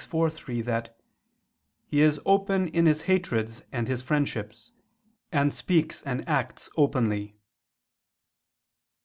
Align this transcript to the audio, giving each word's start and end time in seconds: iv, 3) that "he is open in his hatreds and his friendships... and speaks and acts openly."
iv, 0.00 0.32
3) 0.36 0.62
that 0.62 0.96
"he 1.84 2.00
is 2.02 2.20
open 2.24 2.68
in 2.68 2.86
his 2.86 3.02
hatreds 3.10 3.62
and 3.72 3.88
his 3.88 4.00
friendships... 4.00 4.70
and 5.32 5.52
speaks 5.52 6.02
and 6.02 6.22
acts 6.28 6.70
openly." 6.76 7.34